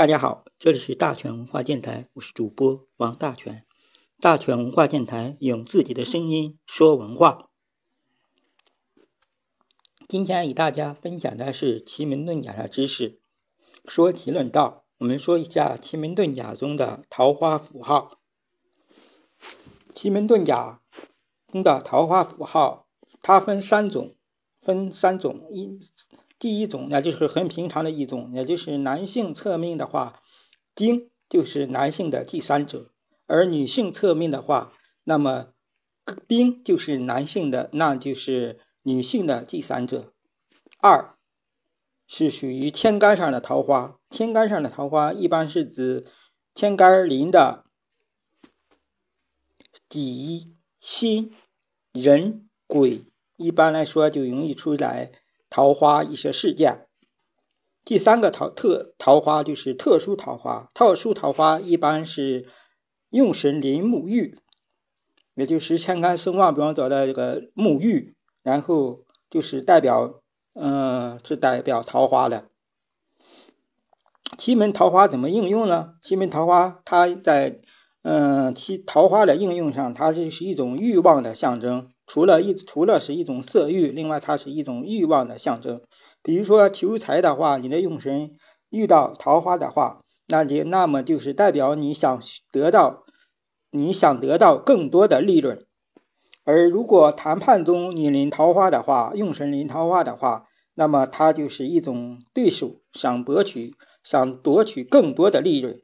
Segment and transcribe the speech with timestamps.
[0.00, 3.66] 大家好，这里是大全文化电台，我是主播王大全。
[4.18, 7.50] 大全文化电台用自己的声音说文化。
[10.08, 13.20] 今天与大家分享的是奇门遁甲的知识。
[13.84, 18.22] 说奇论道，我们说一下奇门遁甲中的桃花符号。
[19.94, 20.80] 奇门遁甲
[21.52, 22.88] 中的桃花符号，
[23.20, 24.16] 它分三种，
[24.62, 25.78] 分三种一。
[26.40, 30.22] 第一种，那就是很平常的一种，也就是男性测命的话，
[30.74, 32.90] 丁就是男性的第三者；
[33.26, 34.72] 而女性测命的话，
[35.04, 35.48] 那么
[36.26, 40.14] 兵就是男性的，那就是女性的第三者。
[40.80, 41.14] 二
[42.06, 46.06] 是属于天干上的桃花，天干上的桃花一般是指
[46.54, 47.66] 天干临的
[49.90, 51.34] 己、辛、
[51.92, 53.02] 壬、癸，
[53.36, 55.12] 一般来说就容易出来。
[55.50, 56.86] 桃花一些事件，
[57.84, 60.70] 第三个桃特桃花就是特殊桃花。
[60.72, 62.46] 特殊桃花一般是
[63.10, 64.38] 用神临沐浴，
[65.34, 70.22] 也就是千干生旺，比方找的这个沐浴，然后就是代表，
[70.54, 72.46] 嗯，是代表桃花的。
[74.38, 75.94] 奇门桃花怎么应用呢？
[76.00, 77.60] 奇门桃花它在，
[78.02, 81.90] 嗯，其桃花的应用上，它就是一种欲望的象征。
[82.12, 85.80] 除了一除了是一种色欲，另外它是一种欲望的象征。
[86.24, 88.32] 比如说求财的话，你的用神
[88.70, 93.04] 遇到桃花的话，那你那么就是代表你想得到，
[93.70, 95.56] 你想得到更多的利润。
[96.42, 105.80] 而如果谈判中你临桃花的话，用神临桃花的话，那么它就是一种对手想博取、想夺取更多的利润。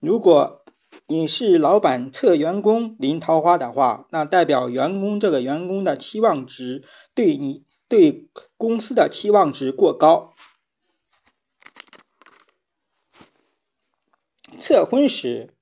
[0.00, 0.63] 如果
[1.06, 6.82] 你是老板测员工临桃花的话，那代表员工这个员工的期望值
[7.14, 10.34] 对你对公司的期望值过高。
[14.58, 15.54] 测婚时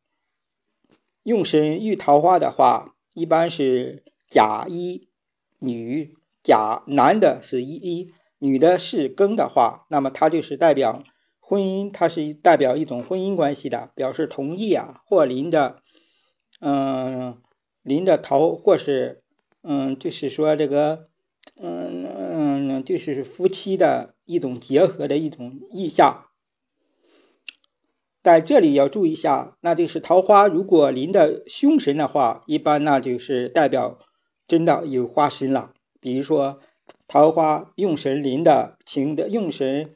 [1.24, 5.08] 用神遇桃花的话，一般是甲一
[5.58, 11.02] 女甲男的是一一，女的是庚的话，那么它就是代表。
[11.44, 15.82] 婚姻它是代表一种婚姻关系的，表示同意啊，或临着，
[16.60, 17.42] 嗯，
[17.82, 19.22] 临着桃，或是，
[19.62, 21.08] 嗯，就是说这个，
[21.60, 26.26] 嗯嗯，就是夫妻的一种结合的一种意象。
[28.22, 33.98] 在这里要注意一下，那就是桃花如果临的凶神的话，一般那就是代表
[34.46, 35.74] 真的有花心了。
[36.00, 36.60] 比如说
[37.06, 39.92] 桃花用神临的情的用神。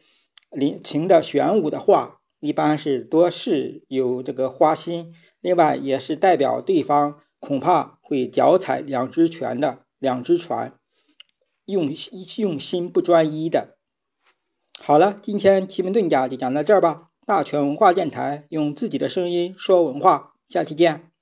[0.50, 10.78] 临情的玄武的话，一般是多是有这个花心，另外也是代表对方恐怕会脚踩两只船的两只船，
[11.64, 11.92] 用
[12.38, 13.76] 用心不专一的。
[14.78, 17.08] 好了，今天奇门遁甲就讲到这儿吧。
[17.26, 21.15] 大全文化电台用自己的声音说文化，下期见。